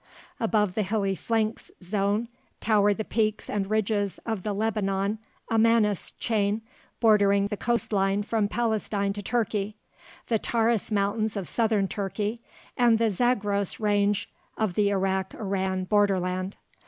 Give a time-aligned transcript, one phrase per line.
[0.39, 2.27] Above the hilly flanks zone
[2.59, 5.19] tower the peaks and ridges of the Lebanon
[5.51, 6.63] Amanus chain
[6.99, 9.75] bordering the coast line from Palestine to Turkey,
[10.25, 12.41] the Taurus Mountains of southern Turkey,
[12.75, 14.27] and the Zagros range
[14.57, 16.57] of the Iraq Iran borderland.